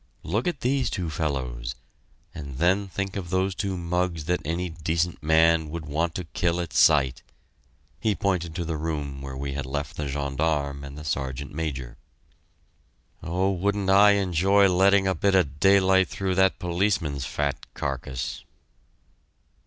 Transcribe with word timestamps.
"Look 0.23 0.47
at 0.47 0.61
these 0.61 0.89
two 0.89 1.11
fellows 1.11 1.75
and 2.33 2.57
then 2.57 2.87
think 2.87 3.15
of 3.15 3.29
those 3.29 3.53
two 3.53 3.77
mugs 3.77 4.25
that 4.25 4.41
any 4.43 4.67
decent 4.67 5.21
man 5.21 5.69
would 5.69 5.85
want 5.85 6.15
to 6.15 6.23
kill 6.23 6.59
at 6.59 6.73
sight!" 6.73 7.21
He 7.99 8.15
pointed 8.15 8.55
to 8.55 8.65
the 8.65 8.77
room 8.77 9.21
where 9.21 9.37
we 9.37 9.53
had 9.53 9.67
left 9.67 9.97
the 9.97 10.07
gendarme 10.07 10.83
and 10.83 10.97
the 10.97 11.03
Sergeant 11.05 11.53
Major. 11.53 11.97
"Oh 13.21 13.51
wouldn't 13.51 13.91
I 13.91 14.13
enjoy 14.13 14.67
letting 14.69 15.05
a 15.05 15.13
bit 15.13 15.35
of 15.35 15.59
daylight 15.59 16.07
through 16.07 16.33
that 16.33 16.57
policeman's 16.57 17.25
fat 17.25 17.71
carcass!" 17.75 18.43